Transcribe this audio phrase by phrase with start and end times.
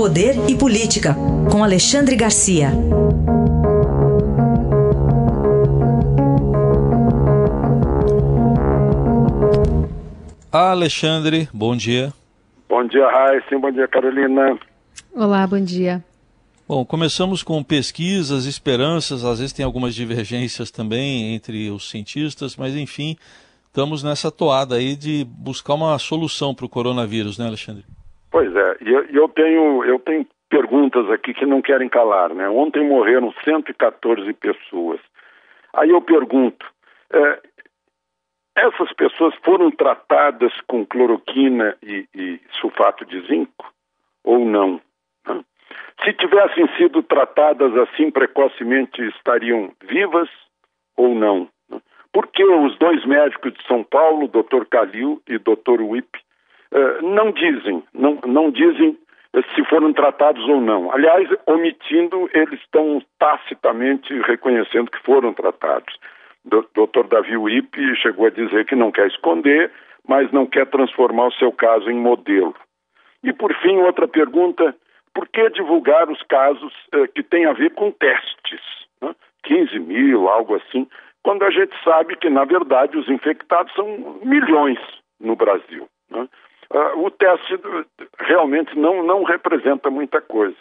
[0.00, 1.14] Poder e Política,
[1.52, 2.70] com Alexandre Garcia.
[10.50, 12.14] Alexandre, bom dia.
[12.66, 13.58] Bom dia, Raíssa.
[13.58, 14.58] Bom dia, Carolina.
[15.14, 16.02] Olá, bom dia.
[16.66, 22.74] Bom, começamos com pesquisas, esperanças, às vezes tem algumas divergências também entre os cientistas, mas
[22.74, 23.18] enfim,
[23.66, 27.84] estamos nessa toada aí de buscar uma solução para o coronavírus, né, Alexandre?
[28.30, 32.48] Pois é, e eu, eu, tenho, eu tenho perguntas aqui que não querem calar, né?
[32.48, 35.00] Ontem morreram 114 pessoas.
[35.74, 36.66] Aí eu pergunto,
[37.12, 37.40] é,
[38.56, 43.72] essas pessoas foram tratadas com cloroquina e, e sulfato de zinco
[44.24, 44.80] ou não?
[46.04, 50.28] Se tivessem sido tratadas assim precocemente, estariam vivas
[50.96, 51.48] ou não?
[51.68, 51.80] Né?
[52.12, 54.64] Porque os dois médicos de São Paulo, Dr.
[54.70, 55.82] Calil e Dr.
[55.82, 56.22] Wip, eh,
[57.02, 58.96] não dizem, não, não dizem
[59.54, 60.90] se foram tratados ou não.
[60.92, 65.94] Aliás, omitindo, eles estão tacitamente reconhecendo que foram tratados.
[66.44, 67.06] Dr.
[67.08, 69.70] Davi Wip chegou a dizer que não quer esconder,
[70.08, 72.54] mas não quer transformar o seu caso em modelo.
[73.22, 74.74] E, por fim, outra pergunta:
[75.14, 78.60] por que divulgar os casos eh, que têm a ver com testes?
[79.02, 79.14] Né?
[79.44, 80.88] 15 mil, algo assim,
[81.22, 84.78] quando a gente sabe que, na verdade, os infectados são milhões
[85.20, 85.86] no Brasil.
[86.10, 86.26] Né?
[86.72, 87.58] Uh, o teste
[88.18, 90.56] realmente não, não representa muita coisa.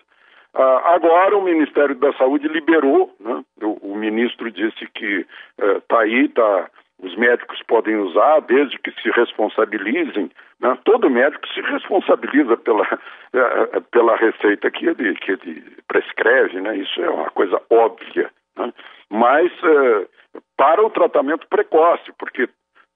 [0.56, 3.44] Uh, agora o Ministério da Saúde liberou, né?
[3.62, 5.28] o, o, ministro disse que
[5.60, 6.70] está uh, aí, tá,
[7.04, 10.32] os médicos podem usar desde que se responsabilizem.
[10.60, 10.78] Né?
[10.84, 16.76] Todo médico se responsabiliza pela, uh, pela receita que ele, que ele prescreve, né?
[16.78, 18.32] isso é uma coisa óbvia.
[18.58, 18.74] Né?
[19.12, 19.52] Mas
[20.58, 22.50] para o tratamento precoce, porque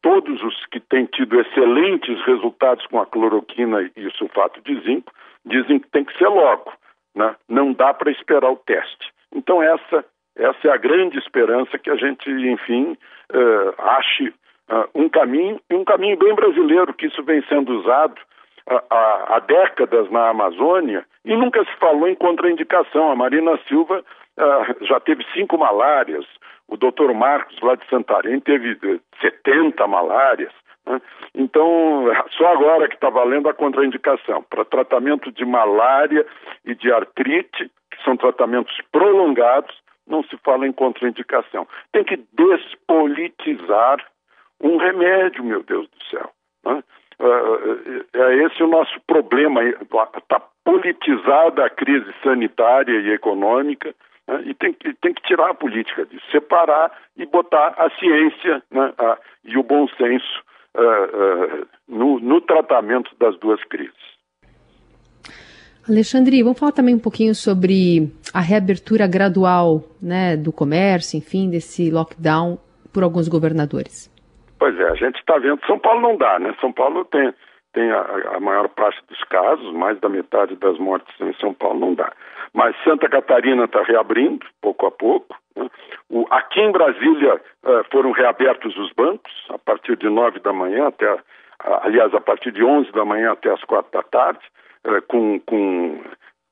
[0.03, 5.11] todos os que têm tido excelentes resultados com a cloroquina e o sulfato de zinco
[5.45, 6.71] dizem que tem que ser logo,
[7.15, 7.35] né?
[7.49, 9.11] não dá para esperar o teste.
[9.33, 12.97] Então essa, essa é a grande esperança que a gente, enfim,
[13.33, 14.27] uh, ache
[14.69, 18.19] uh, um caminho, e um caminho bem brasileiro, que isso vem sendo usado
[18.67, 23.09] há, há décadas na Amazônia e nunca se falou em contraindicação.
[23.09, 24.03] A Marina Silva
[24.39, 26.25] uh, já teve cinco malárias,
[26.67, 28.77] o doutor Marcos, lá de Santarém, teve
[29.21, 30.51] 70 malárias.
[30.85, 31.01] Né?
[31.35, 36.25] Então, só agora que está valendo a contraindicação para tratamento de malária
[36.65, 39.75] e de artrite, que são tratamentos prolongados,
[40.07, 41.67] não se fala em contraindicação.
[41.91, 44.05] Tem que despolitizar
[44.61, 46.29] um remédio, meu Deus do céu.
[46.65, 46.83] Né?
[47.19, 49.63] É, é esse o nosso problema.
[49.63, 53.93] Está politizada a crise sanitária e econômica,
[54.27, 54.43] né?
[54.45, 58.93] E tem que, tem que tirar a política disso, separar e botar a ciência né,
[58.97, 60.43] a, e o bom senso
[60.75, 64.13] uh, uh, no, no tratamento das duas crises.
[65.87, 71.91] Alexandre, vamos falar também um pouquinho sobre a reabertura gradual né, do comércio, enfim, desse
[71.91, 72.57] lockdown
[72.93, 74.09] por alguns governadores.
[74.57, 75.59] Pois é, a gente está vendo.
[75.67, 76.55] São Paulo não dá, né?
[76.61, 77.33] São Paulo tem,
[77.73, 81.81] tem a, a, maior parte dos casos, mais da metade das mortes em São Paulo
[81.81, 82.12] não dá.
[82.63, 85.35] Mas Santa Catarina está reabrindo, pouco a pouco.
[85.53, 85.69] Né?
[86.09, 90.87] O, aqui em Brasília uh, foram reabertos os bancos, a partir de nove da manhã
[90.87, 91.19] até, uh,
[91.81, 94.39] aliás, a partir de onze da manhã até as quatro da tarde,
[94.87, 96.01] uh, com, com,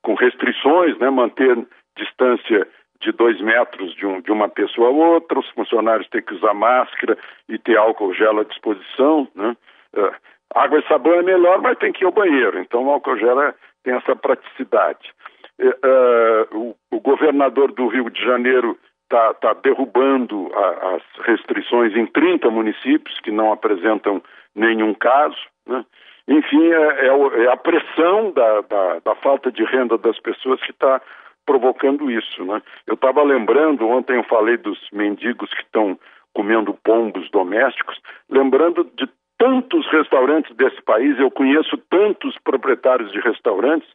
[0.03, 1.09] com restrições, né?
[1.09, 1.57] manter
[1.95, 2.67] distância
[2.99, 6.53] de dois metros de, um, de, uma pessoa a outra, os funcionários têm que usar
[6.53, 7.17] máscara
[7.47, 9.29] e ter álcool gel à disposição.
[9.33, 9.55] Né?
[9.95, 10.11] Uh,
[10.55, 13.41] água e sabão é melhor, mas tem que ir ao banheiro, então o álcool gel
[13.41, 13.53] é,
[13.85, 15.09] tem essa praticidade.
[15.59, 22.05] Uh, o, o, governador do Rio de Janeiro está tá derrubando a, as restrições em
[22.05, 24.23] 30 municípios que não apresentam
[24.55, 25.37] nenhum caso.
[25.67, 25.85] Né?
[26.27, 30.71] Enfim, é, é, é, a pressão da, da, da, falta de renda das pessoas que
[30.71, 31.01] está
[31.45, 32.43] provocando isso.
[32.45, 32.61] Né?
[32.87, 35.99] Eu estava lembrando, ontem eu falei dos mendigos que estão
[36.33, 43.89] comendo pombos domésticos, lembrando de tantos restaurantes desse país, eu conheço tantos proprietários de restaurantes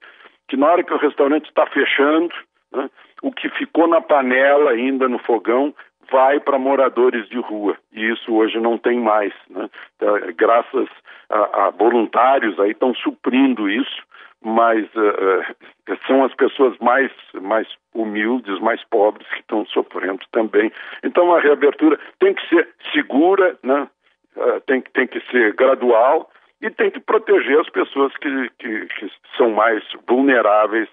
[0.49, 2.35] que na hora que o restaurante está fechando,
[2.73, 2.91] né,
[3.23, 5.75] o que ficou na panela ainda no fogão
[6.11, 9.69] vai para moradores de rua e isso hoje não tem mais, né?
[9.97, 10.89] Então, graças
[11.29, 14.03] a, a, voluntários aí estão suprindo isso,
[14.45, 17.11] mas uh, são as pessoas mais
[17.41, 20.71] mais humildes, mais pobres que estão sofrendo também.
[21.03, 23.89] Então a reabertura tem que ser segura, né?
[24.37, 26.31] Uh, tem, tem que ser gradual
[26.67, 30.89] e tem que proteger as pessoas que, que, que são mais vulneráveis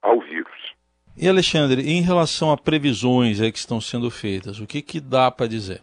[0.00, 0.74] ao vírus.
[1.18, 5.48] E Alexandre, em relação a previsões que estão sendo feitas, o que, que dá para
[5.48, 5.80] dizer?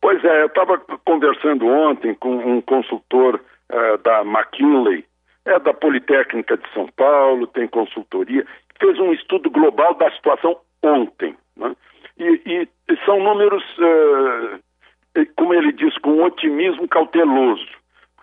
[0.00, 5.04] Pois é, eu estava conversando ontem com um consultor uh, da McKinley
[5.46, 8.46] é da Politécnica de São Paulo, tem consultoria,
[8.80, 11.36] fez um estudo global da situação ontem.
[11.54, 11.76] Né?
[12.18, 17.68] E, e, são números, uh, como ele diz, com otimismo cauteloso,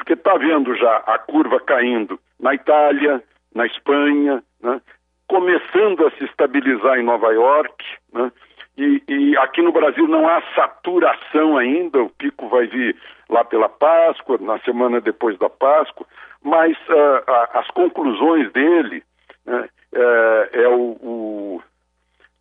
[0.01, 4.81] porque está vendo já a curva caindo na Itália, na Espanha, né?
[5.27, 8.31] começando a se estabilizar em Nova York, né?
[8.75, 12.95] e, e, aqui no Brasil não há saturação ainda, o pico vai vir
[13.29, 16.07] lá pela Páscoa, na semana depois da Páscoa,
[16.43, 19.03] mas uh, as conclusões dele
[19.45, 21.63] né, é, é o, o,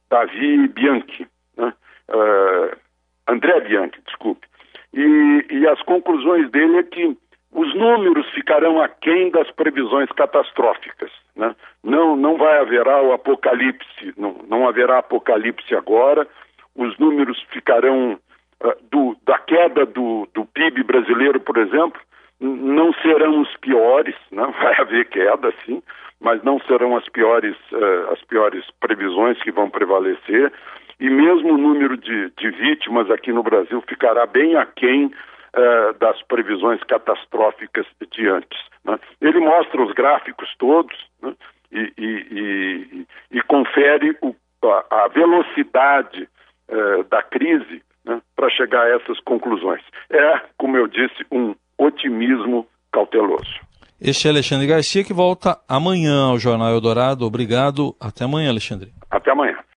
[0.09, 1.29] Davi Bianchi,
[1.59, 2.77] uh,
[3.29, 4.49] André Bianchi, desculpe,
[4.95, 7.17] e, e as conclusões dele é que
[7.53, 11.11] os números ficarão aquém das previsões catastróficas.
[11.35, 11.55] Né?
[11.83, 16.27] Não, não vai haverá o apocalipse, não, não haverá apocalipse agora,
[16.77, 18.19] os números ficarão
[18.63, 22.01] uh, do, da queda do, do PIB brasileiro, por exemplo,
[22.41, 24.47] não serão os piores, né?
[24.63, 25.83] vai haver queda sim,
[26.21, 30.53] mas não serão as piores, uh, as piores previsões que vão prevalecer,
[31.01, 35.11] e mesmo o número de, de vítimas aqui no Brasil ficará bem aquém
[35.55, 38.59] uh, das previsões catastróficas de antes.
[38.85, 38.99] Né?
[39.21, 41.35] Ele mostra os gráficos todos né?
[41.73, 46.29] e, e, e, e, confere o, a, a, velocidade
[46.69, 48.21] uh, da crise né?
[48.35, 49.83] para chegar a essas conclusões.
[50.11, 53.61] É, como eu disse, um otimismo cauteloso.
[54.01, 57.27] Este é Alexandre Garcia que volta amanhã ao Jornal Eldorado.
[57.27, 57.95] Obrigado.
[58.01, 58.91] Até amanhã, Alexandre.